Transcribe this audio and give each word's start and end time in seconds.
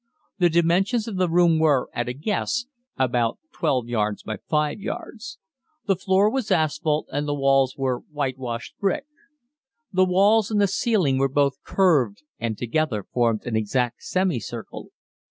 The 0.39 0.49
dimensions 0.49 1.07
of 1.07 1.17
the 1.17 1.29
room 1.29 1.59
were, 1.59 1.87
at 1.93 2.09
a 2.09 2.13
guess, 2.13 2.65
about 2.97 3.37
12 3.53 3.87
yards 3.87 4.23
by 4.23 4.37
5 4.49 4.79
yards. 4.79 5.37
The 5.85 5.95
floor 5.95 6.27
was 6.31 6.49
asphalt 6.49 7.05
and 7.11 7.27
the 7.27 7.35
walls 7.35 7.77
were 7.77 7.99
whitewashed 7.99 8.79
brick. 8.79 9.05
The 9.93 10.05
walls 10.05 10.49
and 10.49 10.59
the 10.59 10.65
ceiling 10.65 11.19
were 11.19 11.29
both 11.29 11.61
curved 11.63 12.23
and 12.39 12.57
together 12.57 13.03
formed 13.13 13.45
an 13.45 13.55
exact 13.55 14.01
semicircle. 14.01 14.87